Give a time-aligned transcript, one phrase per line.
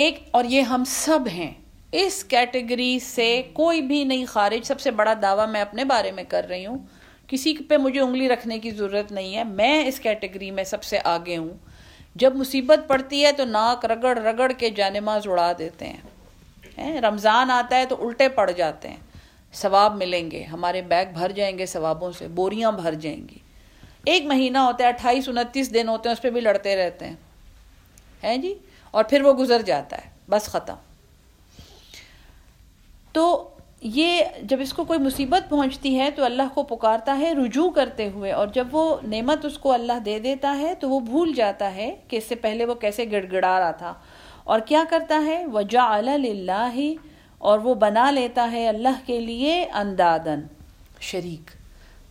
[0.00, 1.54] ایک اور یہ ہم سب ہیں۔
[1.92, 6.24] اس کیٹیگری سے کوئی بھی نہیں خارج۔ سب سے بڑا دعویٰ میں اپنے بارے میں
[6.28, 6.78] کر رہی ہوں۔
[7.26, 10.98] کسی پہ مجھے انگلی رکھنے کی ضرورت نہیں ہے۔ میں اس کیٹیگری میں سب سے
[11.04, 11.48] آگے ہوں۔
[12.14, 17.76] جب مصیبت پڑتی ہے تو ناک رگڑ رگڑ کے جانماز اڑا دیتے ہیں۔ رمضان آتا
[17.76, 18.96] ہے تو الٹے پڑ جاتے ہیں۔
[19.52, 23.38] ثواب ملیں گے۔ ہمارے بیگ بھر جائیں گے ثوابوں سے۔ بوریاں بھر جائیں گی۔
[24.06, 27.16] ایک مہینہ ہوتا ہے، اٹھائیس، انتیس دن ہوتے ہیں، اس پہ بھی لڑتے رہتے ہیں۔
[28.22, 28.54] ہیں جی؟
[28.90, 30.74] اور پھر وہ گزر جاتا ہے، بس ختم۔
[33.12, 33.48] تو
[33.82, 38.08] یہ جب اس کو کوئی مصیبت پہنچتی ہے تو اللہ کو پکارتا ہے رجوع کرتے
[38.10, 41.74] ہوئے، اور جب وہ نعمت اس کو اللہ دے دیتا ہے تو وہ بھول جاتا
[41.74, 43.92] ہے کہ اس سے پہلے وہ کیسے گڑ گڑا رہا تھا۔
[44.44, 46.78] اور کیا کرتا ہے؟ وجا اللہ
[47.38, 50.40] اور وہ بنا لیتا ہے اللہ کے لیے اندادن
[51.00, 51.50] شریک۔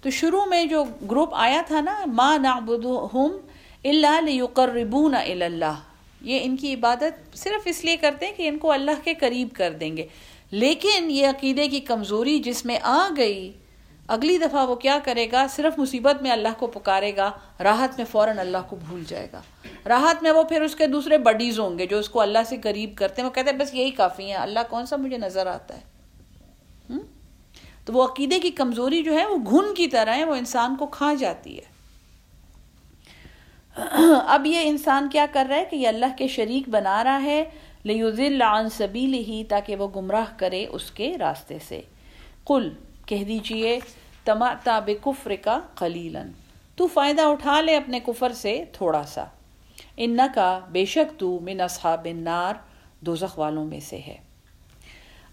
[0.03, 3.37] تو شروع میں جو گروپ آیا تھا نا، ما نعبدہم
[3.83, 5.79] الا لیقربون اللہ
[6.21, 9.47] یہ ان کی عبادت صرف اس لیے کرتے ہیں کہ ان کو اللہ کے قریب
[9.53, 10.07] کر دیں گے۔
[10.51, 13.51] لیکن یہ عقیدے کی کمزوری جس میں آ گئی،
[14.07, 18.05] اگلی دفعہ وہ کیا کرے گا؟ صرف مصیبت میں اللہ کو پکارے گا، راحت میں
[18.11, 19.41] فوراً اللہ کو بھول جائے گا۔
[19.85, 22.57] راحت میں وہ پھر اس کے دوسرے بڈیز ہوں گے جو اس کو اللہ سے
[22.57, 25.47] قریب کرتے ہیں۔ وہ کہتے ہیں، بس یہی کافی ہے اللہ کون سا مجھے نظر
[25.47, 25.81] آتا ہے؟
[27.85, 30.85] تو وہ عقیدے کی کمزوری جو ہے، وہ گھن کی طرح ہے، وہ انسان کو
[30.85, 31.78] کھا جاتی ہے۔
[34.27, 37.43] اب یہ انسان کیا کر رہا ہے کہ یہ اللہ کے شریک بنا رہا ہے
[37.83, 41.81] لیزل عن سبیلہ تاکہ وہ گمراہ کرے اس کے راستے سے۔
[42.43, 42.69] قل،
[43.05, 43.79] کہہ دیجیے
[44.25, 46.27] تماتا بکفر کا قلیلاً
[46.75, 49.25] تو فائدہ اٹھا لے اپنے کفر سے تھوڑا سا۔
[49.97, 52.53] ان کا بے شک تو من اصحاب النار،
[52.99, 54.17] دوزخ والوں میں سے ہے۔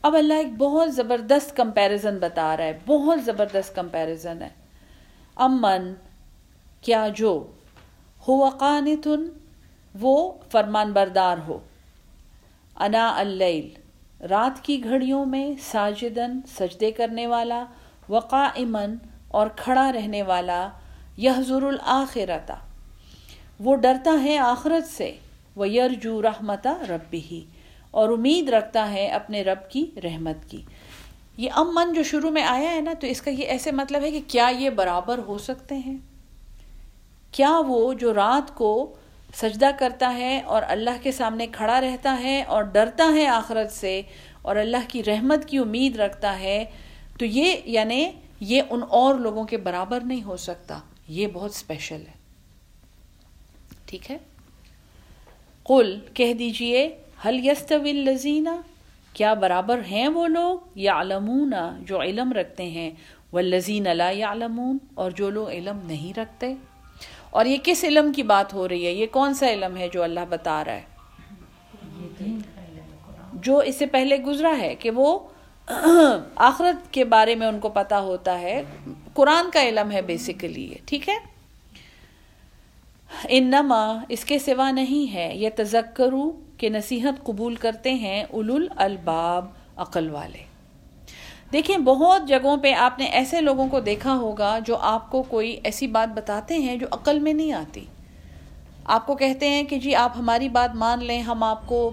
[0.03, 4.49] اب اللہ ایک بہت زبردست کمپیریزن بتا رہا ہے، بہت زبردست کمپیریزن ہے۔
[5.37, 5.95] امن،
[6.81, 7.47] کیا جو
[8.29, 9.29] ہو قانتن
[10.01, 11.59] وہ فرمان بردار ہو۔
[12.77, 13.69] انا اللیل،
[14.31, 17.65] رات کی گھڑیوں میں ساجدن سجدے کرنے والا
[18.09, 18.95] وقا امن
[19.29, 20.69] اور کھڑا رہنے والا،
[21.19, 22.55] یحضر الآخرتا
[23.61, 25.13] وہ ڈرتا ہے آخرت سے
[25.57, 27.45] وہ یرجو رحمت ربی ہی
[27.91, 30.63] اور امید رکھتا ہے اپنے رب کی رحمت کی۔
[31.37, 34.11] یہ امن جو شروع میں آیا ہے نا، تو اس کا یہ ایسے مطلب ہے
[34.11, 35.97] کہ کیا یہ برابر ہو سکتے ہیں؟
[37.37, 38.95] کیا وہ جو رات کو
[39.35, 44.03] سجدہ کرتا ہے اور اللہ کے سامنے کھڑا رہتا ہے اور ڈرتا ہے آخرت سے
[44.43, 46.65] اور اللہ کی رحمت کی امید رکھتا ہے،
[47.19, 48.11] تو یہ یعنی
[48.41, 52.13] یہ ان اور لوگوں کے برابر نہیں ہو سکتا۔ یہ بہت اسپیشل ہے۔
[53.87, 54.19] ٹھیک ہے؟
[55.63, 58.61] قل، کہہ دیجیے حل یستوی الزینہ
[59.13, 62.91] کیا برابر ہیں وہ لوگ؟ یا علمون جو علم رکھتے ہیں۔
[63.33, 64.35] وہ لذین اللہ یا
[64.95, 66.55] اور جو لوگ علم نہیں رکھتے۔
[67.37, 70.03] اور یہ کس علم کی بات ہو رہی ہے؟ یہ کون سا علم ہے جو
[70.03, 70.83] اللہ بتا رہا ہے؟
[73.33, 75.19] جو اس سے پہلے گزرا ہے کہ وہ
[76.37, 78.63] آخرت کے بارے میں ان کو پتا ہوتا ہے۔
[79.15, 81.15] قرآن کا علم ہے بیسیکلی یہ، ٹھیک ہے؟
[83.29, 89.47] انما، اس کے سوا نہیں ہے۔ یہ تذکرو کہ نصیحت قبول کرتے ہیں اول الباب
[89.77, 90.56] عقل والے۔
[91.53, 95.61] دیکھیں، بہت جگہوں پہ آپ نے ایسے لوگوں کو دیکھا ہوگا جو آپ کو کوئی
[95.65, 97.85] ایسی بات بتاتے ہیں جو عقل میں نہیں آتی۔
[98.85, 101.93] آپ کو کہتے ہیں کہ جی آپ ہماری بات مان لیں، ہم آپ کو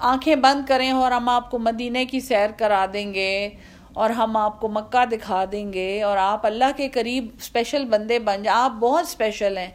[0.00, 3.50] آنکھیں بند کریں اور ہم آپ کو مدینے کی سیر کرا دیں گے
[3.92, 8.18] اور ہم آپ کو مکہ دکھا دیں گے اور آپ اللہ کے قریب اسپیشل بندے
[8.18, 9.70] بن جائیں آپ بہت اسپیشل ہیں۔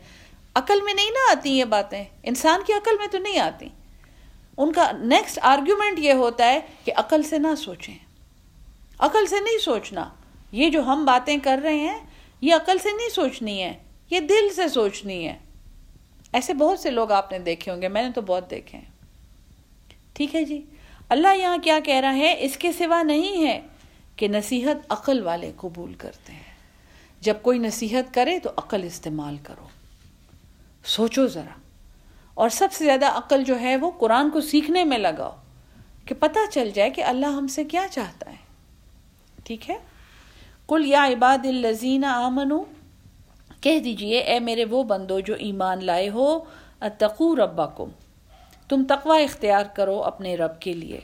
[0.55, 3.67] عقل میں نہیں نہ آتی یہ باتیں۔ انسان کی عقل میں تو نہیں آتی۔
[4.57, 8.04] ان کا نیکسٹ آرگیومنٹ یہ ہوتا ہے کہ عقل سے نہ سوچیں۔
[8.99, 10.09] عقل سے نہیں سوچنا۔
[10.51, 11.99] یہ جو ہم باتیں کر رہے ہیں،
[12.41, 13.73] یہ عقل سے نہیں سوچنی ہے
[14.09, 15.37] یہ دل سے سوچنی ہے
[16.33, 18.85] ایسے بہت سے لوگ آپ نے دیکھے ہوں گے، میں نے تو بہت دیکھے ہیں۔
[20.13, 20.65] ٹھیک ہے جی۔
[21.09, 23.61] اللہ یہاں کیا کہہ رہا ہے؟ اس کے سوا نہیں ہے
[24.15, 26.55] کہ نصیحت عقل والے قبول کرتے ہیں۔
[27.21, 29.67] جب کوئی نصیحت کرے تو عقل استعمال کرو۔
[30.85, 31.59] سوچو ذرا۔
[32.33, 35.35] اور سب سے زیادہ عقل جو ہے وہ قرآن کو سیکھنے میں لگاؤ
[36.05, 38.44] کہ پتہ چل جائے کہ اللہ ہم سے کیا چاہتا ہے۔
[39.45, 39.77] ٹھیک ہے؟
[40.67, 42.63] کل یا عباد الزین آمنو،
[43.61, 46.39] کہہ دیجیے، اے میرے وہ بندو جو ایمان لائے ہو،
[46.81, 47.89] اتقو ربکم،
[48.69, 50.99] تم تقوی اختیار کرو اپنے رب کے لیے۔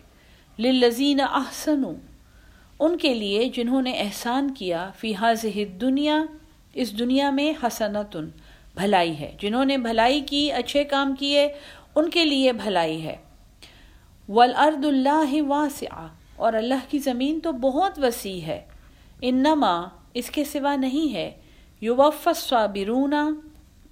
[0.60, 1.94] للذین احسنو،
[2.80, 6.24] ان کے لیے جنہوں نے احسان کیا، فی حاضح دنیا
[6.74, 8.30] اس دنیا میں حسنتن،
[8.76, 11.48] بھلائی ہے۔ جنہوں نے بھلائی کی، اچھے کام کیے،
[11.96, 13.16] ان کے لیے بھلائی ہے۔
[14.30, 16.08] والارض اللہ واسعہ
[16.42, 18.62] اور اللہ کی زمین تو بہت وسیع ہے۔
[19.22, 19.82] انما،
[20.14, 21.32] اس کے سوا نہیں ہے۔
[21.82, 23.14] یوف صابرون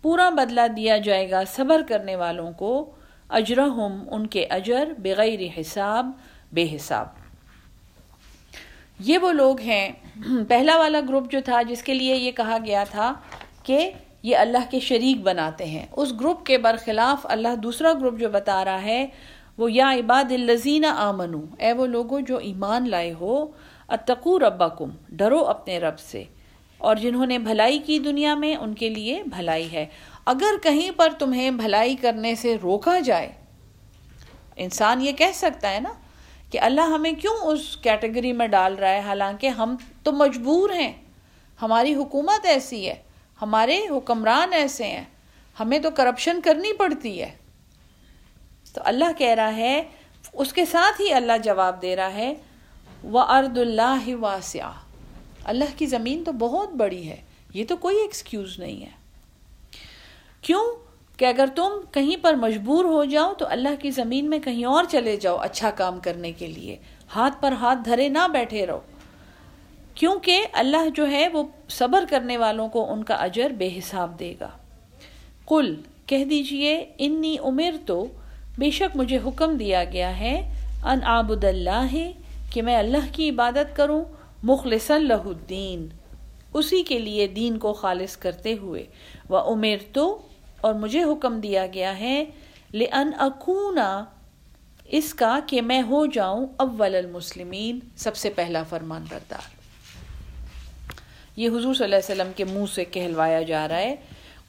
[0.02, 2.92] پورا بدلہ دیا جائے گا صبر کرنے والوں کو۔
[3.30, 6.12] اجرہم، ان کے اجر، بغیر حساب،
[6.52, 7.06] بے حساب۔
[9.00, 9.92] یہ وہ لوگ ہیں۔
[10.48, 13.14] پہلا والا گروپ جو تھا، جس کے لیے یہ کہا گیا تھا
[13.64, 13.92] کہ
[14.24, 18.66] یہ اللہ کے شریک بناتے ہیں۔ اس گروپ کے برخلاف اللہ دوسرا گروپ جو بتا
[18.66, 19.08] رہا ہے
[19.60, 23.46] وہ یا عباد الزین آمنو، اے وہ لوگوں جو ایمان لائے ہو،
[23.88, 26.24] اتقو ربکم، ڈرو اپنے رب سے۔
[26.78, 29.86] اور جنہوں نے بھلائی کی دنیا میں، ان کے لیے بھلائی ہے۔
[30.26, 33.32] اگر کہیں پر تمہیں بھلائی کرنے سے روکا جائے،
[34.56, 35.94] انسان یہ کہہ سکتا ہے نا
[36.52, 40.94] کہ اللہ ہمیں کیوں اس کیٹیگری میں ڈال رہا ہے؟ حالانکہ ہم تو مجبور ہیں۔
[41.62, 42.96] ہماری حکومت ایسی ہے،
[43.42, 45.06] ہمارے حکمران ایسے ہیں۔
[45.60, 47.39] ہمیں تو کرپشن کرنی پڑتی ہے۔
[48.80, 49.84] تو اللہ کہہ رہا ہے،
[50.34, 52.34] اس کے ساتھ ہی اللہ جواب دے رہا ہے
[53.04, 54.70] وہ ارد اللہ واسع
[55.44, 57.16] اللہ کی زمین تو بہت بڑی ہے،
[57.54, 58.90] یہ تو کوئی ایکسکیوز نہیں ہے۔
[60.42, 60.64] کیوں؟
[61.18, 64.84] کہ اگر تم کہیں پر مجبور ہو جاؤ، تو اللہ کی زمین میں کہیں اور
[64.90, 66.78] چلے جاؤ اچھا کام کرنے کے لیے۔
[67.16, 68.80] ہاتھ پر ہاتھ دھرے نہ بیٹھے رہو۔
[69.96, 74.34] کیونکہ اللہ جو ہے، وہ صبر کرنے والوں کو ان کا اجر بے حساب دے
[74.40, 74.50] گا۔
[75.48, 75.76] کل
[76.06, 78.06] کہہ دیجیے، انی عمر تو
[78.60, 80.54] بے شک مجھے حکم دیا گیا ہے،
[80.84, 81.96] ان آبد اللہ،
[82.54, 84.04] کہ میں اللہ کی عبادت کروں
[84.44, 85.88] مخلص اللہ الدین۔
[86.54, 88.86] اسی کے لیے دین کو خالص کرتے ہوئے۔
[89.30, 90.22] وہ عمر تو
[90.62, 92.26] اور مجھے حکم دیا گیا ہے
[92.74, 94.06] لن اکونا،
[94.86, 99.48] اس کا کہ میں ہو جاؤں اول المسلمین، سب سے پہلا فرمان بردار۔
[101.36, 103.96] یہ حضور صلی اللہ علیہ وسلم کے منہ سے کہلوایا جا رہا ہے۔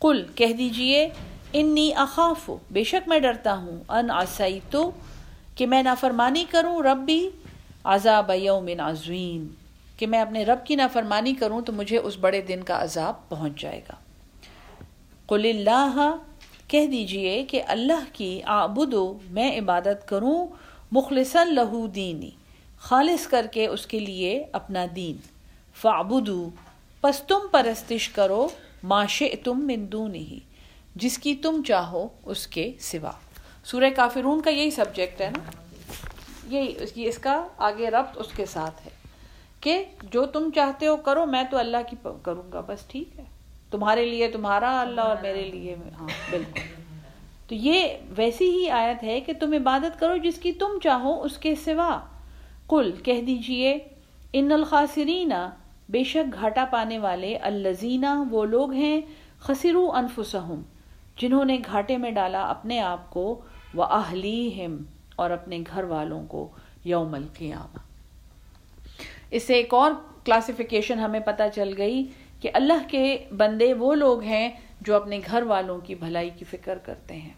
[0.00, 1.08] کل کہہ دیجیے
[1.52, 4.90] انی اخاف بے شک میں ڈرتا ہوں، ان آسائی تو
[5.54, 7.28] کہ میں نافرمانی کروں ربی
[7.84, 9.46] عذاب یوم عظیم،
[9.96, 13.60] کہ میں اپنے رب کی نافرمانی کروں تو مجھے اس بڑے دن کا عذاب پہنچ
[13.60, 13.94] جائے گا۔
[15.26, 16.16] قل اللہ،
[16.68, 20.46] کہہ دیجیے کہ اللہ کی آبدو میں عبادت کروں
[20.92, 22.30] مخلص لہو دینی،
[22.78, 25.16] خالص کر کے اس کے لیے اپنا دین۔
[25.80, 26.48] فعبدو
[27.00, 28.48] پس تم پرستش کرو
[28.82, 30.49] معاش تم مندو نہیں
[30.94, 33.10] جس کی تم چاہو اس کے سوا۔
[33.64, 35.50] سورہ کافرون کا یہی سبجیکٹ ہے نا۔
[36.46, 38.90] یہی اس کا آگے ربط اس کے ساتھ ہے
[39.60, 43.24] کہ جو تم چاہتے ہو کرو، میں تو اللہ کی کروں گا، بس ٹھیک ہے۔
[43.70, 46.60] تمہارے لیے تمہارا اللہ اور میرے لیے ہاں بالکل۔
[47.48, 51.38] تو یہ ویسی ہی آیت ہے کہ تم عبادت کرو جس کی تم چاہو اس
[51.38, 52.00] کے سوا۔
[52.68, 53.78] کل کہہ دیجیے،
[54.32, 55.32] ان الخاصرین
[55.88, 59.00] بے شک گھاٹا پانے والے الزینہ وہ لوگ ہیں،
[59.38, 60.62] خسرو انفسہم۔
[61.20, 63.40] جنہوں نے گھاٹے میں ڈالا اپنے آپ کو
[63.74, 64.76] وہ اہلیہم
[65.16, 66.48] اور اپنے گھر والوں کو
[66.84, 67.78] یوم القیامہ۔
[69.30, 69.92] اس سے ایک اور
[70.24, 72.06] کلاسیفیکیشن ہمیں پتہ چل گئی
[72.40, 74.48] کہ اللہ کے بندے وہ لوگ ہیں
[74.80, 77.34] جو اپنے گھر والوں کی بھلائی کی فکر کرتے ہیں۔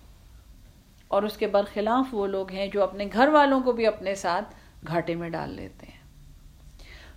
[1.09, 4.55] اور اس کے برخلاف وہ لوگ ہیں جو اپنے گھر والوں کو بھی اپنے ساتھ
[4.87, 6.03] گھاٹے میں ڈال لیتے ہیں۔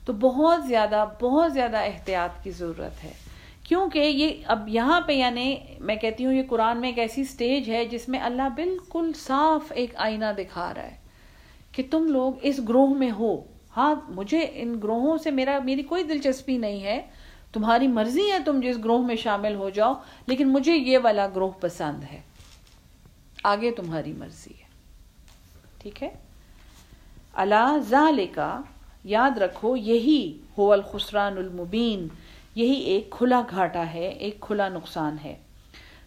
[0.06, 3.25] تو بہت زیادہ بہت زیادہ احتیاط کی ضرورت ہے۔
[3.68, 7.70] کیونکہ یہ اب یہاں پہ یعنی میں کہتی ہوں یہ قرآن میں ایک ایسی سٹیج
[7.70, 10.96] ہے جس میں اللہ بالکل صاف ایک آئینہ دکھا رہا ہے
[11.72, 13.42] کہ تم لوگ اس گروہ میں ہو۔
[13.78, 17.02] ہاں مجھے ان گروہوں سے میرا، میری کوئی دلچسپی نہیں ہے۔
[17.54, 19.94] تمہاری مرضی ہے تم جس گروہ میں شامل ہو جاؤ،
[20.28, 22.22] لیکن مجھے یہ والا گروہ پسند ہے۔
[23.44, 24.66] آگے تمہاری مرضی ہے۔
[25.82, 26.10] ٹھیک ہے؟
[27.34, 28.62] اللہ ذالکا،
[29.04, 32.08] یاد رکھو، یہی ہو الخسران المبین۔
[32.56, 35.36] یہی ایک کھلا گھاٹا ہے، ایک کھلا نقصان ہے۔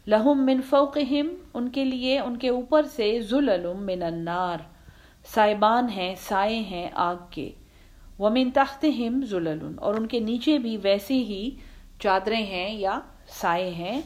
[0.07, 4.59] لہم من فوقہم، ان کے لیے، ان کے اوپر سے ظلم من النار۔
[5.35, 7.51] سائبان ہیں، سائے ہیں آگ کے۔
[8.19, 11.51] ومن تختہم ظلل اور ان کے نیچے بھی ویسے ہی
[11.99, 14.01] چادریں ہیں یا سائے ہیں۔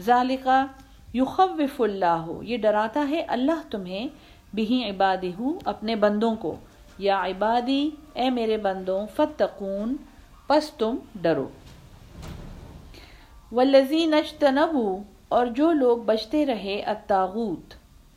[0.00, 0.66] ذالقہ
[1.14, 4.08] یخوف اللہ، یہ ڈراتا ہے اللہ تمہیں
[4.54, 6.56] بھی عبادی ہوں اپنے بندوں کو۔
[6.98, 9.96] یا عبادی، اے میرے بندوں، فتقون،
[10.46, 11.48] پس تم ڈرو۔
[13.54, 17.74] والذی نجتنبو اور جو لوگ بچتے رہے التاغوت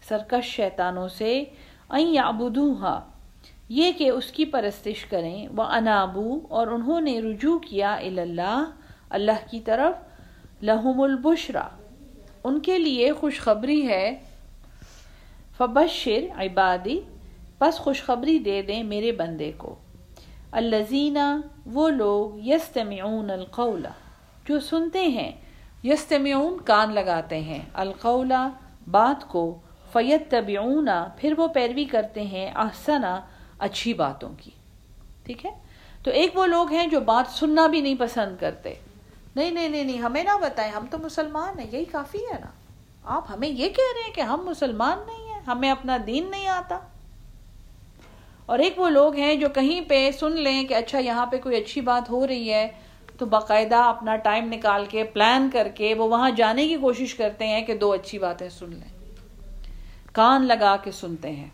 [0.08, 1.44] سرکش شیطانوں سے
[1.90, 3.00] این یعبدوہا
[3.70, 8.66] یہ کہ اس کی پرستش کریں وہ انابو اور انہوں نے رجوع کیا اللہ
[9.10, 9.96] اللہ کی طرف،
[10.64, 11.68] لہم البشرا،
[12.44, 14.20] ان کے لیے خوشخبری ہے۔
[15.58, 17.00] فبشر عبادی
[17.60, 19.76] بس خوشخبری دے دیں میرے بندے کو۔
[20.52, 23.86] الزینہ وہ لوگ یستمعون القول۔
[24.50, 25.32] جو سنتے ہیں،
[25.84, 28.32] یستمعون کان لگاتے ہیں۔ القول،
[28.92, 29.60] بات کو
[29.94, 30.36] فیت
[31.18, 33.22] پھر وہ پیروی کرتے ہیں۔ احسنا
[33.60, 34.52] اچھی باتوں کی۔
[35.24, 35.52] ٹھیک ہے؟
[36.04, 38.74] تو ایک وہ لوگ ہیں جو بات سننا بھی نہیں پسند کرتے۔
[39.36, 42.48] نہیں نہیں نہیں نہیں، ہمیں نہ بتائیں، ہم تو مسلمان ہیں، یہی کافی ہے نا۔
[43.04, 46.48] آپ ہمیں یہ کہہ رہے ہیں کہ ہم مسلمان نہیں ہیں، ہمیں اپنا دین نہیں
[46.48, 46.80] آتا۔
[48.46, 51.58] اور ایک وہ لوگ ہیں جو کہیں پہ سن لیں کہ اچھا یہاں پہ کوئی
[51.58, 52.68] اچھی بات ہو رہی ہے
[53.18, 57.48] تو باقاعدہ اپنا ٹائم نکال کے پلان کر کے وہ وہاں جانے کی کوشش کرتے
[57.48, 59.14] ہیں کہ دو اچھی باتیں سن لیں۔
[60.14, 61.48] کان لگا کے سنتے ہیں۔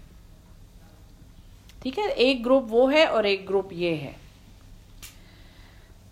[1.81, 4.11] ٹھیک ہے، ایک گروپ وہ ہے اور ایک گروپ یہ ہے۔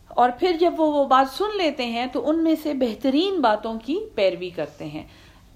[0.08, 3.80] اور پھر جب وہ وہ بات سن لیتے ہیں تو ان میں سے بہترین باتوں
[3.86, 5.04] کی پیروی کرتے ہیں۔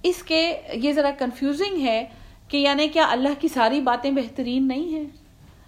[0.03, 2.05] اس کے یہ ذرا کنفیوزنگ ہے
[2.47, 5.03] کہ یعنی کیا اللہ کی ساری باتیں بہترین نہیں ہیں؟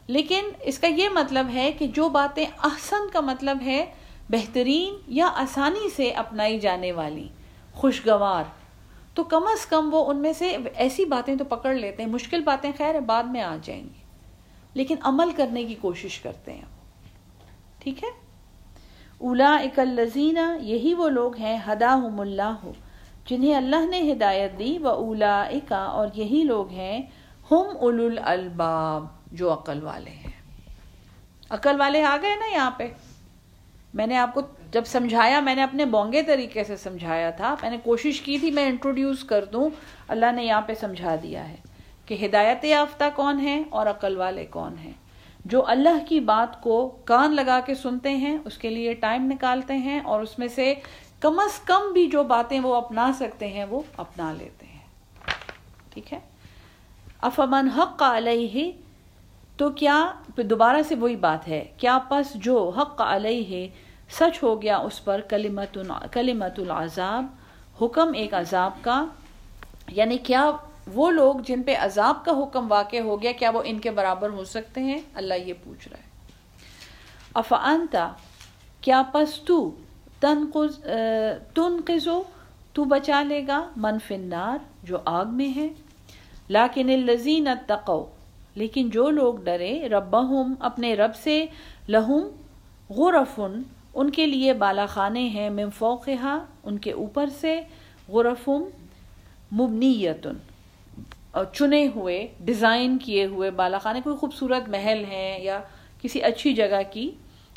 [0.07, 3.85] لیکن اس کا یہ مطلب ہے کہ جو باتیں احسن کا مطلب ہے
[4.29, 7.27] بہترین یا آسانی سے اپنائی جانے والی،
[7.73, 8.43] خوشگوار۔
[9.13, 12.41] تو کم از کم وہ ان میں سے ایسی باتیں تو پکڑ لیتے ہیں، مشکل
[12.41, 14.07] باتیں خیر بعد میں آ جائیں گی۔
[14.73, 16.61] لیکن عمل کرنے کی کوشش کرتے ہیں۔
[17.79, 18.09] ٹھیک ہے؟
[19.17, 22.71] اولا اکلزینہ یہی وہ لوگ ہیں ہدا اللہ،
[23.25, 27.01] جنہیں اللہ نے ہدایت دی، و اولا اکا اور یہی لوگ ہیں،
[27.51, 30.31] ہم اول الباب جو عقل والے ہیں۔
[31.49, 32.91] عقل والے آ گئے نا یہاں پہ؟
[33.93, 34.41] میں نے آپ کو
[34.71, 38.51] جب سمجھایا، میں نے اپنے بونگے طریقے سے سمجھایا تھا۔ میں نے کوشش کی تھی،
[38.51, 39.69] میں انٹروڈیوس کر دوں۔
[40.07, 41.55] اللہ نے یہاں پہ سمجھا دیا ہے
[42.05, 44.91] کہ ہدایت یافتہ کون ہیں اور عقل والے کون ہیں۔
[45.45, 49.73] جو اللہ کی بات کو کان لگا کے سنتے ہیں، اس کے لیے ٹائم نکالتے
[49.73, 50.73] ہیں اور اس میں سے
[51.19, 54.79] کم از کم بھی جو باتیں وہ اپنا سکتے ہیں، وہ اپنا لیتے ہیں۔
[55.93, 56.19] ٹھیک ہے؟
[57.21, 58.71] افمن حق علیہ
[59.57, 63.67] تو کیا دوبارہ سے وہی بات ہے؟ کیا پس جو حق علیہ ہے
[64.09, 65.77] سچ ہو گیا اس پر کلمت
[66.11, 67.25] کلمت العذاب،
[67.81, 69.05] حکم ایک عذاب کا؟
[69.91, 70.51] یعنی کیا
[70.93, 74.29] وہ لوگ جن پہ عذاب کا حکم واقع ہو گیا، کیا وہ ان کے برابر
[74.29, 76.05] ہو سکتے ہیں؟ اللہ یہ پوچھ رہا ہے۔
[77.33, 78.07] افعنتا
[78.81, 79.57] کیا پس تو
[81.53, 82.21] تنقذو
[82.73, 85.67] تو بچا لے گا منف النار، جو آگ میں ہے؟
[86.47, 88.05] لیکن الذین اتقوا
[88.57, 91.45] لیکن جو لوگ ڈرے، ربہم اپنے رب سے،
[91.89, 92.29] لہم
[92.89, 93.61] غرفن،
[93.93, 97.61] ان کے لیے بالا خانے ہیں من فوقہا، ان کے اوپر سے
[98.09, 98.63] غرفم
[99.51, 100.35] مبنیتن
[101.53, 105.59] چنے ہوئے، ڈیزائن کیے ہوئے بالا خانے، کوئی خوبصورت محل ہیں یا
[106.01, 107.11] کسی اچھی جگہ کی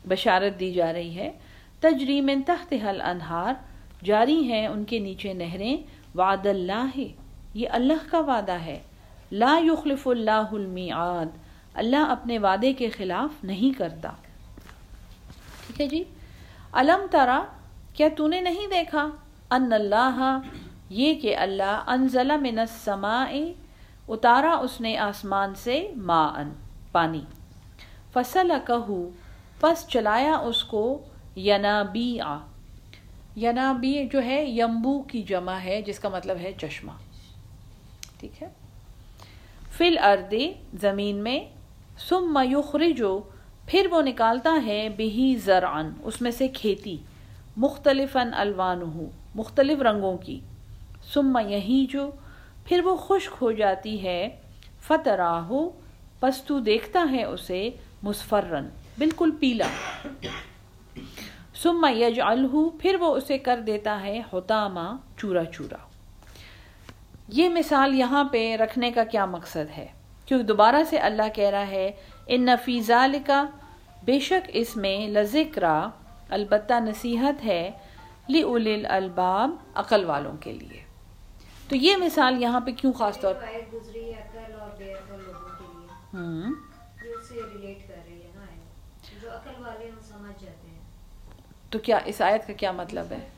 [0.09, 1.31] بشارت دی جا رہی ہے۔
[1.81, 3.55] تجریم تحت حل انہار
[4.05, 5.77] جاری ہیں ان کے نیچے نہریں۔
[6.15, 7.01] وعد اللہ،
[7.55, 8.79] یہ اللہ کا وعدہ ہے۔
[9.33, 11.27] لا یخلف اللہ المیعاد،
[11.75, 14.11] اللہ اپنے وعدے کے خلاف نہیں کرتا۔
[15.67, 16.05] ٹھیک ہے جی؟
[16.73, 17.43] علم ترا،
[17.95, 19.09] کیا تو نے نہیں دیکھا؟
[19.51, 20.39] ان اللہ،
[20.91, 23.31] یہ کہ اللہ انزل من السماء،
[24.09, 26.51] اتارا اس نے آسمان سے ما ان
[26.93, 27.25] پانی۔
[28.13, 29.11] فصل کہو
[29.61, 30.99] پس چلایا اس کو
[31.37, 32.39] ینابی آ
[34.13, 36.93] جو ہے، یمبو کی جمع ہے، جس کا مطلب ہے چشمہ۔
[38.21, 38.49] ٹھیک ہے؟
[39.81, 41.41] فل اردے زمین میں
[41.99, 43.21] سم یخرجو،
[43.67, 46.97] پھر وہ نکالتا ہے بہی زرعن اس میں سے کھیتی
[47.57, 48.81] مختلف الوان
[49.35, 50.41] مختلف رنگوں کی۔
[51.15, 52.11] سم یہی جو
[52.65, 54.29] پھر وہ خشک ہو جاتی ہے،
[54.81, 55.71] فتراہو،
[56.21, 57.71] پس تو دیکھتا ہے اسے
[58.03, 58.69] مسفرن
[58.99, 59.69] بالکل پیلا۔
[61.55, 65.90] سم یجعلہ پھر وہ اسے کر دیتا ہے حتاما چورا چورا۔
[67.33, 69.87] یہ مثال یہاں پہ رکھنے کا کیا مقصد ہے؟
[70.27, 71.93] کیونکہ دوبارہ سے اللہ کہہ رہا ہے
[72.27, 73.45] ان نفیزال کا
[74.05, 75.89] بے شک اس میں لذکرا
[76.29, 77.71] البتہ نصیحت ہے
[78.29, 78.43] لی
[78.87, 80.83] الباب عقل والوں کے لیے۔
[81.69, 83.35] تو یہ مثال یہاں پہ کیوں خاص طور
[91.71, 93.29] تو کیا اس آیت کا کیا مطلب ہے؟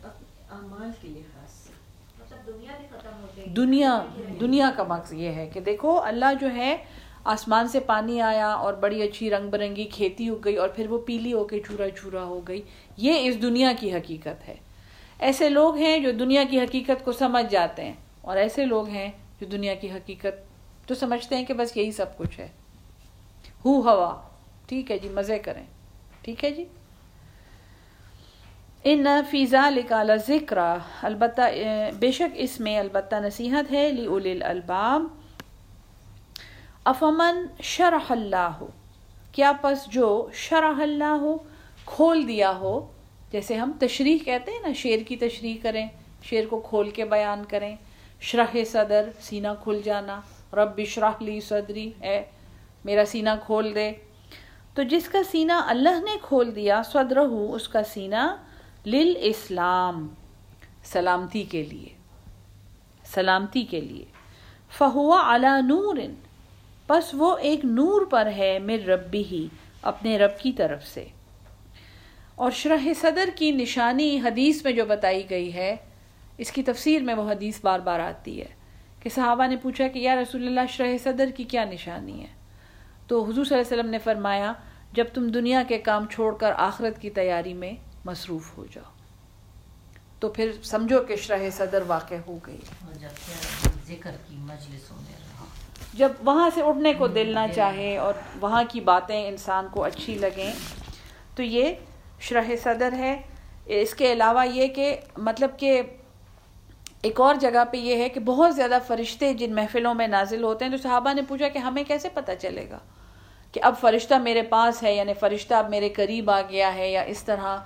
[3.56, 4.04] دنیا
[4.40, 6.76] دنیا کا مقصد یہ ہے کہ دیکھو، اللہ جو ہے،
[7.24, 10.98] آسمان سے پانی آیا اور بڑی اچھی رنگ برنگی کھیتی ہو گئی اور پھر وہ
[10.98, 12.62] پیلی ہو کے چورا چورا ہو گئی۔
[12.96, 14.54] یہ اس دنیا کی حقیقت ہے۔
[15.18, 19.10] ایسے لوگ ہیں جو دنیا کی حقیقت کو سمجھ جاتے ہیں اور ایسے لوگ ہیں
[19.40, 20.52] جو دنیا کی حقیقت
[20.88, 22.48] تو سمجھتے ہیں کہ بس یہی سب کچھ ہے۔
[23.64, 24.22] ہو ہوا۔
[24.66, 25.64] ٹھیک ہے جی مزے کریں۔
[26.22, 26.64] ٹھیک ہے جی؟
[28.84, 30.58] ان فیضا لکالا ذکر
[31.02, 31.42] البتہ
[31.98, 35.06] بے شک اس میں البتہ نصیحت ہے، لی اول الباب
[36.84, 38.66] افمن شرح اللہ ہو
[39.32, 41.36] کیا پس جو شرح اللہ ہو
[41.84, 42.74] کھول دیا ہو،
[43.32, 45.86] جیسے ہم تشریح کہتے ہیں نا، شیر کی تشریح کریں،
[46.22, 47.74] شیر کو کھول کے بیان کریں،
[48.20, 50.20] شرح صدر، سینہ کھل جانا،
[50.56, 52.22] رب شرح لی صدری ہے
[52.84, 53.92] میرا سینہ کھول دے۔
[54.74, 58.24] تو جس کا سینہ اللہ نے کھول دیا صدر ہو اس کا سینہ
[58.86, 60.08] لل اسلام
[60.84, 61.88] سلامتی کے لیے،
[63.04, 64.04] سلامتی کے لیے۔
[64.78, 65.96] فہوا علا نور
[66.86, 69.48] بس وہ ایک نور پر ہے مر ربی ہی
[69.82, 71.06] اپنے رب کی طرف سے۔
[72.34, 75.76] اور شرح صدر کی نشانی حدیث میں جو بتائی گئی ہے،
[76.38, 78.48] اس کی تفسیر میں وہ حدیث بار بار آتی ہے
[79.00, 82.26] کہ صحابہ نے پوچھا کہ یا رسول اللہ، شرح صدر کی کیا نشانی ہے؟
[83.06, 84.52] تو حضور صلی اللہ علیہ وسلم نے فرمایا،
[84.92, 87.72] جب تم دنیا کے کام چھوڑ کر آخرت کی تیاری میں
[88.04, 88.90] مصروف ہو جاؤ۔
[90.20, 92.58] تو پھر سمجھو کہ شرح صدر واقع ہو گئی۔
[93.86, 95.22] ذکر کی مجلسوں میں
[95.94, 100.14] جب وہاں سے اٹھنے کو دل نہ چاہے اور وہاں کی باتیں انسان کو اچھی
[100.14, 100.52] لگیں
[101.36, 101.74] تو یہ
[102.20, 103.22] شرح صدر ہے۔
[103.66, 105.82] اس کے علاوہ یہ کہ مطلب کہ
[107.02, 110.64] ایک اور جگہ پہ یہ ہے کہ بہت زیادہ فرشتے جن محفلوں میں نازل ہوتے
[110.64, 112.78] ہیں تو صحابہ نے پوچھا کہ ہمیں کیسے پتہ چلے گا
[113.52, 117.02] کہ اب فرشتہ میرے پاس ہے یعنی فرشتہ اب میرے قریب آ گیا ہے یا
[117.02, 117.58] اس طرح۔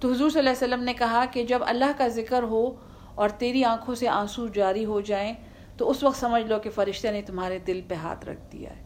[0.00, 2.74] تو حضور صلی اللہ علیہ وسلم نے کہا کہ جب اللہ کا ذکر ہو
[3.14, 5.34] اور تیری آنکھوں سے آنسو جاری ہو جائیں،
[5.76, 8.82] تو اس وقت سمجھ لو کہ فرشتہ نے تمہارے دل پہ ہاتھ رکھ دیا ہے۔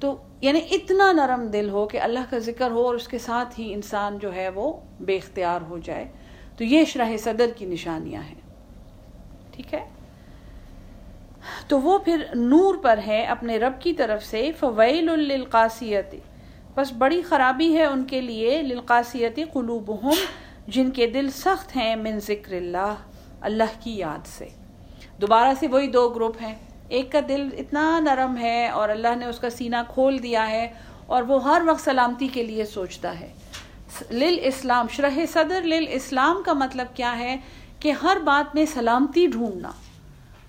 [0.00, 3.60] تو یعنی اتنا نرم دل ہو کہ اللہ کا ذکر ہو اور اس کے ساتھ
[3.60, 6.04] ہی انسان جو ہے وہ بے اختیار ہو جائے۔
[6.56, 8.40] تو یہ شرح صدر کی نشانیاں ہیں۔
[9.50, 9.88] ٹھیک ہے؟
[11.68, 16.14] تو وہ پھر نور پر ہے اپنے رب کی طرف سے۔ فویل للقاسیت
[16.78, 20.10] بس بڑی خرابی ہے ان کے لیے للقاسیت قلوبہم،
[20.68, 22.94] جن کے دل سخت ہیں من ذکر اللہ
[23.40, 24.48] اللہ کی یاد سے۔
[25.20, 26.54] دوبارہ سے وہی دو گروپ ہیں۔
[26.88, 30.72] ایک کا دل اتنا نرم ہے اور اللہ نے اس کا سینہ کھول دیا ہے
[31.06, 33.32] اور وہ ہر وقت سلامتی کے لیے سوچتا ہے۔
[34.10, 37.36] لل اسلام شرح صدر لل اسلام کا مطلب کیا ہے؟
[37.80, 39.70] کہ ہر بات میں سلامتی ڈھونڈنا۔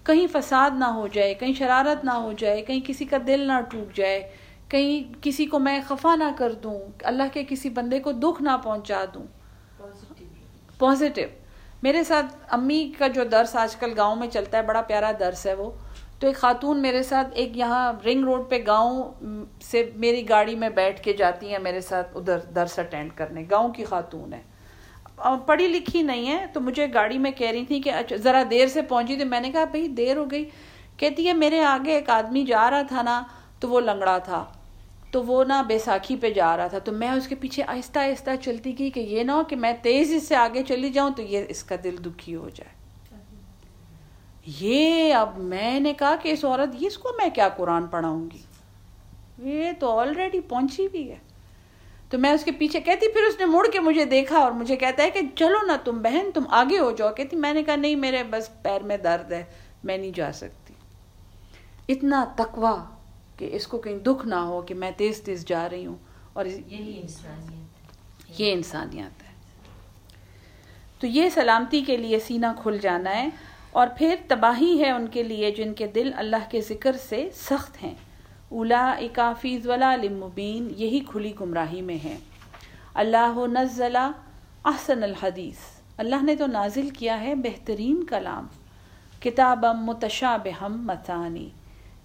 [0.04, 3.62] کہیں فساد نہ ہو جائے، کہیں شرارت نہ ہو جائے، کہیں کسی کا دل نہ
[3.72, 8.12] ٹوٹ جائے۔ کہیں کسی کو میں خفا نہ کر دوں اللہ کے کسی بندے کو
[8.12, 9.26] دکھ نہ پہنچا دوں۔
[10.78, 11.28] پازیٹیو
[11.84, 15.46] میرے ساتھ امی کا جو درس آج کل گاؤں میں چلتا ہے بڑا پیارا درس
[15.46, 15.72] ہے وہ۔
[16.20, 19.12] تو ایک خاتون میرے ساتھ ایک یہاں رنگ روڈ پہ گاؤں
[19.62, 23.70] سے میری گاڑی میں بیٹھ کے جاتی ہیں میرے ساتھ ادھر درس اٹینڈ کرنے۔ گاؤں
[23.74, 24.42] کی خاتون ہے۔
[25.46, 28.68] پڑھی لکھی نہیں ہے تو مجھے گاڑی میں کہہ رہی تھی کہ اچھا، ذرا دیر
[28.68, 30.50] سے پہنچی تو میں نے کہا بھائی دیر ہو گئی۔
[30.98, 33.22] کہتی ہے میرے آگے ایک آدمی جا رہا تھا نا
[33.60, 34.44] تو وہ لنگڑا تھا۔
[35.12, 38.30] تو وہ نا بیساکھی پہ جا رہا تھا۔ تو میں اس کے پیچھے آہستہ آہستہ
[38.42, 41.22] چلتی گئی کہ یہ نہ ہو کہ میں تیز اس سے آگے چلی جاؤں تو
[41.22, 42.80] یہ اس کا دل دکھی ہو جائے۔
[44.60, 48.38] یہ اب میں نے کہا کہ اس عورت اس کو میں کیا قرآن پڑھاؤں گی؟
[49.50, 51.16] یہ تو آلریڈی پہنچی بھی ہے۔
[52.10, 54.76] تو میں اس کے پیچھے کہتی، پھر اس نے مڑ کے مجھے دیکھا اور مجھے
[54.76, 57.76] کہتا ہے کہ چلو نا تم بہن، تم آگے ہو جاؤ۔ کہتی، میں نے کہا،
[57.76, 59.44] نہیں، میرے بس پیر میں درد ہے،
[59.84, 60.74] میں نہیں جا سکتی۔
[61.90, 62.84] اتنا تقوا
[63.40, 65.96] کہ اس کو کہیں دکھ نہ ہو کہ میں تیز تیز جا رہی ہوں
[66.34, 69.30] اور یہی انسانیت یہ انسانیت ہے۔
[71.00, 73.30] تو یہ سلامتی کے لیے سینہ کھل جانا ہے
[73.72, 77.84] اور پھر تباہی ہے ان کے لیے جن کے دل اللہ کے ذکر سے سخت
[77.84, 77.96] ہیں۔
[78.50, 82.18] اولا اکافیز ولا مبین یہی کھلی گمراہی میں ہے۔
[82.94, 84.12] اللہ نزلہ
[84.66, 85.58] احسن الحدیث۔
[85.98, 88.48] اللہ نے تو نازل کیا ہے بہترین کلام۔
[89.20, 91.50] کتاب متشابہم متانی۔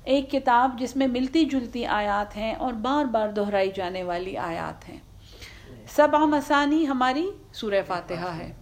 [0.04, 4.88] ایک کتاب جس میں ملتی جلتی آیات ہیں اور بار بار دہرائی جانے والی آیات
[4.88, 4.98] ہیں۔
[5.88, 8.52] سب مسانی ہماری سورہ فاتحہ ہے۔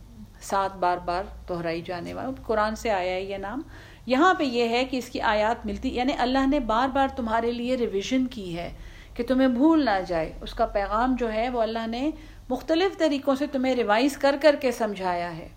[0.40, 3.62] سات بار بار دہرائی جانے والا قرآن سے آیا ہے یہ نام۔
[4.06, 7.52] یہاں پہ یہ ہے کہ اس کی آیات ملتی یعنی اللہ نے بار بار تمہارے
[7.52, 8.74] لیے ریویژن کی ہے
[9.14, 12.10] کہ تمہیں بھول نہ جائے۔ اس کا پیغام جو ہے وہ اللہ نے
[12.48, 15.48] مختلف طریقوں سے تمہیں ریوائز کر کر کے سمجھایا ہے۔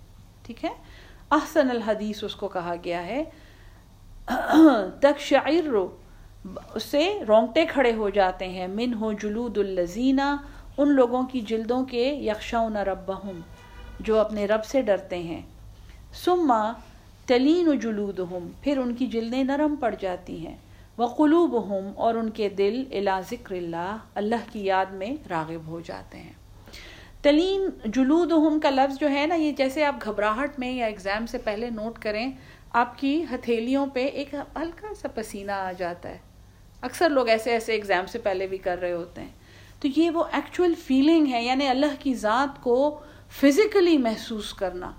[0.43, 0.69] ٹھیک ہے؟
[1.31, 3.23] احسن الحدیث اس کو کہا گیا ہے۔
[4.99, 5.97] تک شاعر رو
[6.75, 10.35] اس سے رونگٹے کھڑے ہو جاتے ہیں۔ من ہو جلود الزینہ
[10.77, 13.39] ان لوگوں کی جلدوں کے یکشاؤن ربہم،
[13.99, 15.41] جو اپنے رب سے ڈرتے ہیں۔
[16.13, 16.71] سما
[17.25, 18.19] تلین و جلود
[18.61, 20.57] پھر ان کی جلدیں نرم پڑ جاتی ہیں۔
[20.97, 21.55] وہ قلوب
[21.95, 26.33] اور ان کے دل الا ذکر اللہ اللہ کی یاد میں راغب ہو جاتے ہیں۔
[27.21, 28.31] تلین جلود
[28.63, 31.99] کا لفظ جو ہے نا، یہ جیسے آپ گھبراہٹ میں یا ایگزام سے پہلے نوٹ
[31.99, 32.31] کریں
[32.77, 36.17] آپ کی ہتھیلیوں پہ ایک ہلکا سا پسینہ آ جاتا ہے۔
[36.81, 39.29] اکثر لوگ ایسے ایسے ایگزام سے پہلے بھی کر رہے ہوتے ہیں۔
[39.79, 44.91] تو یہ وہ ایکچوئل فیلنگ ہے یعنی اللہ کی ذات کو فزیکلی محسوس کرنا،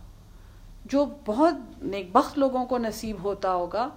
[0.85, 3.89] جو بہت نیک بخت لوگوں کو نصیب ہوتا ہوگا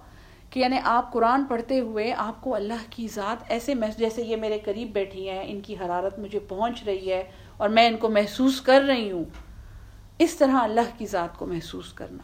[0.50, 4.58] کہ یعنی آپ قرآن پڑھتے ہوئے آپ کو اللہ کی ذات ایسے جیسے یہ میرے
[4.58, 8.60] قریب بیٹھی ہیں، ان کی حرارت مجھے پہنچ رہی ہے اور میں ان کو محسوس
[8.60, 9.24] کر رہی ہوں۔
[10.18, 12.22] اس طرح اللہ کی ذات کو محسوس کرنا۔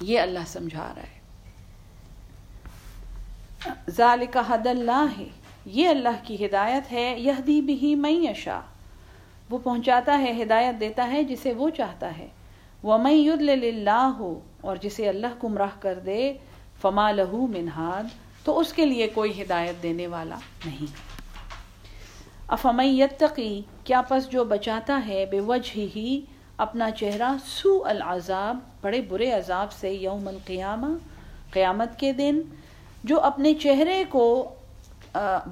[0.00, 1.18] یہ اللہ سمجھا رہا ہے۔
[3.90, 5.28] ذالک حد اللہ ہے
[5.66, 8.10] یہ اللہ کی ہدایت ہے یہ دی بھی میں
[9.50, 12.28] وہ پہنچاتا ہے، ہدایت دیتا ہے جسے وہ چاہتا ہے۔
[12.82, 13.40] وہ میں ید
[14.18, 16.32] ہو اور جسے اللہ گمراہ کر دے،
[16.82, 18.04] فما لہو منہاد
[18.44, 20.86] تو اس کے لیے کوئی ہدایت دینے والا نہیں۔
[22.48, 26.20] افم یتقی، کیا پس جو بچاتا ہے بے وجہ ہی
[26.56, 30.86] اپنا چہرہ سو العذاب بڑے برے عذاب سے یوم القیامہ،
[31.52, 32.40] قیامت کے دن،
[33.04, 34.54] جو اپنے چہرے کو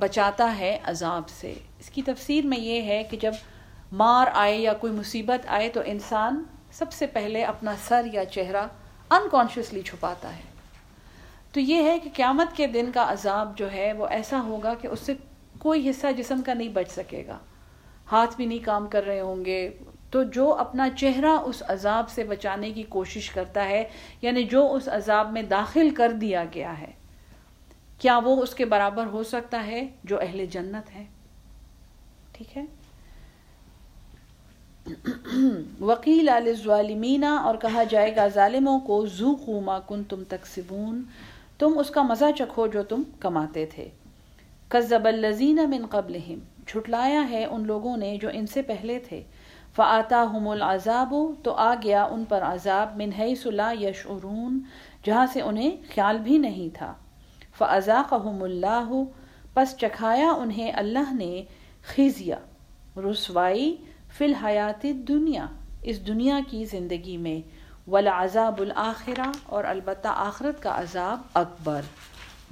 [0.01, 3.33] بچاتا ہے عذاب سے۔ اس کی تفسیر میں یہ ہے کہ جب
[3.93, 8.67] مار آئے یا کوئی مصیبت آئے تو انسان سب سے پہلے اپنا سر یا چہرہ
[9.11, 10.43] انکانشیسلی چھپاتا ہے۔
[11.53, 14.89] تو یہ ہے کہ قیامت کے دن کا عذاب جو ہے وہ ایسا ہوگا کہ
[14.89, 15.15] اس سے
[15.59, 17.39] کوئی حصہ جسم کا نہیں بچ سکے گا۔
[18.12, 19.69] ہاتھ بھی نہیں کام کر رہے ہوں گے
[20.16, 23.83] تو جو اپنا چہرہ اس عذاب سے بچانے کی کوشش کرتا ہے
[24.22, 26.92] یعنی جو اس عذاب میں داخل کر دیا گیا ہے،
[28.00, 31.05] کیا وہ اس کے برابر ہو سکتا ہے جو اہل جنت ہے
[32.33, 32.64] ٹھیک ہے؟
[35.81, 41.02] وکیل علیہ ظالمینہ اور کہا جائے گا، ظالموں کو زو خوما کن تم تقسیبون
[41.59, 43.88] تم اس کا مزہ چکھو جو تم کماتے تھے۔
[44.68, 46.18] کزب الزین من قبل
[46.66, 49.22] جھٹلایا ہے ان لوگوں نے جو ان سے پہلے تھے۔
[49.77, 54.61] فعتا ہم العذاب، تو آ گیا ان پر عذاب، من ہے صلاح یشعرون
[55.05, 56.93] جہاں سے انہیں خیال بھی نہیں تھا۔
[57.59, 58.91] فضاقہم اللہ
[59.55, 61.43] پس چکھایا انہیں اللہ نے
[61.87, 62.37] خزیا
[62.97, 63.77] رسوائی
[64.19, 65.47] فی الحیات دنیا
[65.83, 67.39] اس دنیا کی زندگی میں۔
[67.91, 71.81] ولعذاب الآخرہ، اور البتہ آخرت کا عذاب اکبر۔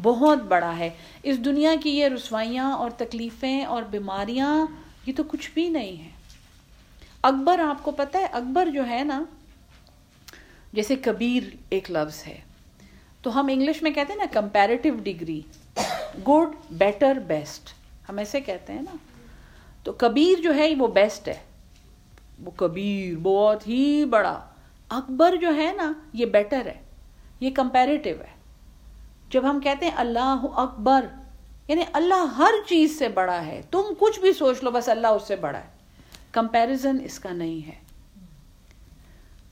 [0.02, 0.90] بہت بڑا ہے۔
[1.22, 4.66] اس دنیا کی یہ رسوائیاں اور تکلیفیں اور بیماریاں،
[5.06, 6.13] یہ تو کچھ بھی نہیں ہے۔
[7.24, 9.24] اکبر آپ کو پتہ ہے، اکبر جو ہے نا،
[10.72, 12.40] جیسے کبیر ایک لفظ ہے۔
[13.22, 15.40] تو ہم انگلش میں کہتے ہیں نا comparative degree
[16.28, 17.68] good better best
[18.08, 18.96] ہم ایسے کہتے ہیں نا۔
[19.82, 21.34] تو کبیر جو ہے وہ بیسٹ ہے۔
[22.44, 24.40] وہ کبیر بہت ہی بڑا۔
[24.88, 26.82] اکبر جو ہے نا، یہ بیٹر ہے۔
[27.40, 28.34] یہ کمپیریٹیو ہے۔
[29.30, 31.06] جب ہم کہتے ہیں اللہ اکبر
[31.68, 35.22] یعنی اللہ ہر چیز سے بڑا ہے۔ تم کچھ بھی سوچ لو، بس اللہ اس
[35.28, 35.73] سے بڑا ہے۔
[36.34, 37.84] کمپیرزن اس کا نہیں ہے۔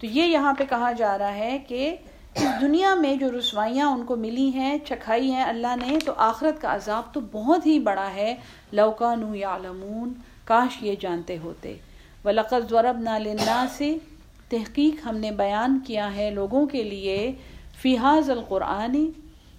[0.00, 1.96] تو یہ یہاں پہ کہا جا رہا ہے کہ
[2.34, 6.62] اس دنیا میں جو رسوائیاں ان کو ملی ہیں، چکھائی ہیں اللہ نے، تو آخرت
[6.62, 8.34] کا عذاب تو بہت ہی بڑا ہے۔
[8.72, 9.58] لوکا نو یا
[10.44, 11.76] کاش یہ جانتے ہوتے۔
[12.24, 13.96] ولقت ضرب نالنا سے
[14.48, 17.32] تحقیق ہم نے بیان کیا ہے لوگوں کے لیے۔
[17.82, 19.10] فیحاظ القرآنی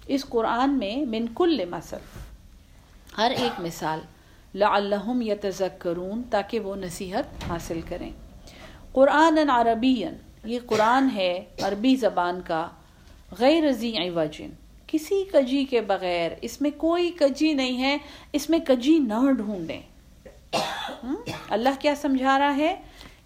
[0.06, 1.96] اس قرآن میں من کل مثل
[3.18, 4.00] ہر ایک مثال۔
[4.54, 8.10] لعلہم یتذکرون، تاکہ وہ نصیحت حاصل کریں۔
[8.92, 10.04] قرآن عربی
[10.44, 12.68] یہ قرآن ہے عربی زبان کا،
[13.38, 14.50] غیر ذی وجن
[14.86, 17.96] کسی کجی کے بغیر، اس میں کوئی کجی نہیں ہے،
[18.32, 19.80] اس میں کجی نہ ڈھونڈیں۔
[21.48, 22.74] اللہ کیا سمجھا رہا ہے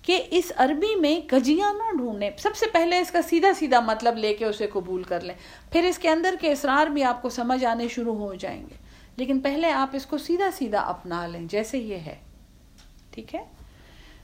[0.02, 4.16] کہ اس عربی میں کجیاں نہ ڈھونڈیں۔ سب سے پہلے اس کا سیدھا سیدھا مطلب
[4.16, 5.34] لے کے اسے قبول کر لیں۔
[5.72, 8.87] پھر اس کے اندر کے اسرار بھی آپ کو سمجھ آنے شروع ہو جائیں گے۔
[9.18, 12.16] لیکن پہلے آپ اس کو سیدھا سیدھا اپنا لیں، جیسے یہ ہے۔
[13.10, 13.44] ٹھیک ہے؟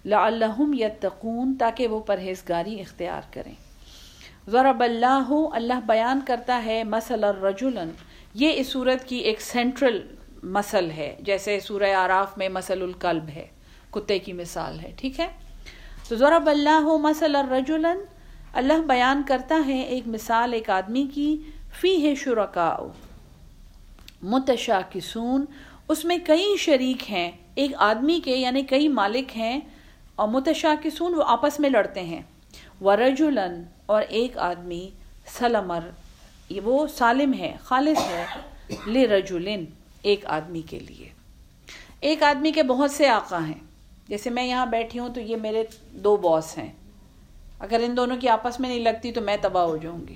[0.04, 3.54] لعلہم یتقون، تاکہ وہ پرہیزگاری اختیار کریں۔
[4.48, 7.90] ضرب اللہ اللہ بیان کرتا ہے مسل الرجلن۔
[8.34, 13.46] یہ اس صورت کی ایک سینٹرل مسل ہے، جیسے سورہ آراف میں مسل القلب ہے،
[13.90, 15.28] کتے کی مثال ہے، ٹھیک ہے؟
[16.08, 17.98] تو ضرب اللہ مسل الرجلن۔
[18.52, 21.36] اللہ بیان کرتا ہے ایک مثال ایک آدمی کی
[21.80, 22.68] فی ہے شرکا
[24.24, 25.44] متشا کسون
[25.88, 29.60] اس میں کئی شریک ہیں، ایک آدمی کے یعنی کئی مالک ہیں
[30.16, 32.22] اور متشا کسون وہ آپس میں لڑتے ہیں۔
[32.80, 34.90] ورجولن اور ایک آدمی،
[35.38, 35.80] سلمر
[36.64, 38.26] وہ سالم ہے، خالص ہے
[38.86, 39.64] لے رجولن
[40.02, 41.08] ایک آدمی کے لیے۔
[42.00, 43.60] ایک آدمی کے بہت سے آقا ہیں۔
[44.08, 46.72] جیسے میں یہاں بیٹھی ہوں تو یہ میرے دو باس ہیں۔
[47.58, 50.14] اگر ان دونوں کی آپس میں نہیں لگتی تو میں تباہ ہو جاؤں گی۔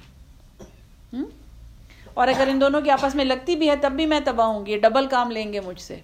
[2.19, 4.67] اور اگر ان دونوں کی آپس میں لگتی بھی ہے، تب بھی میں تباہ ہوں
[4.67, 6.01] گی ڈبل کام لیں گے مجھ سے۔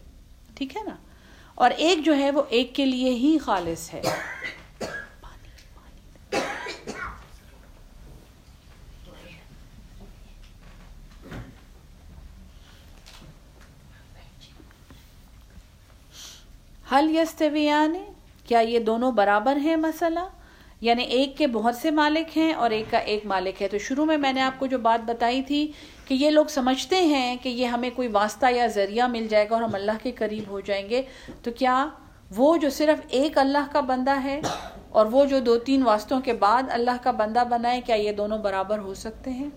[0.55, 0.95] ٹھیک ہے نا؟
[1.55, 4.03] اور ایک جو ہے وہ ایک کے لیے ہی خالص ہے۔
[16.93, 18.05] حل یستویان،
[18.47, 20.21] کیا یہ دونوں برابر ہیں مسئلہ؟
[20.81, 24.05] یعنی ایک کے بہت سے مالک ہیں اور ایک کا ایک مالک ہے۔ تو شروع
[24.05, 25.73] میں میں نے آپ کو جو بات بتائی تھی
[26.05, 29.55] کہ یہ لوگ سمجھتے ہیں کہ یہ ہمیں کوئی واسطہ یا ذریعہ مل جائے گا
[29.55, 31.03] اور ہم اللہ کے قریب ہو جائیں گے،
[31.43, 31.89] تو کیا
[32.37, 34.41] وہ جو صرف ایک اللہ کا بندہ ہے
[34.89, 38.39] اور وہ جو دو تین واسطوں کے بعد اللہ کا بندہ بنائے کیا یہ دونوں
[38.39, 39.49] برابر ہو سکتے ہیں؟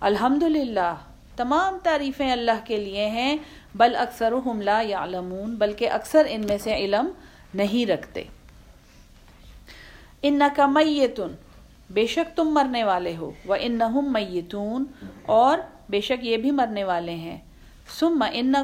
[0.00, 0.94] الحمد للہ
[1.36, 3.36] تمام تعریفیں اللہ کے لیے ہیں،
[3.74, 4.34] بل اکثر
[4.64, 7.08] لا یعلمون، بلکہ اکثر ان میں سے علم
[7.54, 8.24] نہیں رکھتے۔
[10.22, 11.34] ان کا میتن
[11.90, 14.84] بے شک تم مرنے والے ہو وہ ان میتون،
[15.26, 17.38] اور بے شک یہ بھی مرنے والے ہیں۔
[17.98, 18.54] سم ان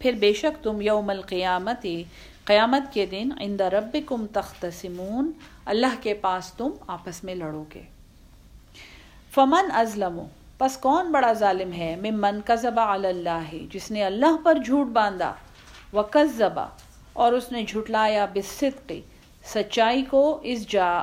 [0.00, 1.86] پھر بے شک تم یوم القیامت،
[2.44, 4.64] قیامت کے دن عند رب کم تخت
[5.66, 7.82] اللہ کے پاس تم آپس میں لڑو گے۔
[9.34, 10.20] فمن ازلم،
[10.58, 15.32] پس کون بڑا ظالم ہے؟ ممن کذبا اللہ، جس نے اللہ پر جھوٹ باندھا۔
[15.92, 16.02] و
[17.12, 19.00] اور اس نے جھٹلایا بصدقی
[19.44, 21.02] سچائی کو اس جا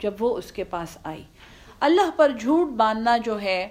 [0.00, 1.22] جب وہ اس کے پاس آئی۔
[1.80, 3.68] اللہ پر جھوٹ باندھنا جو ہے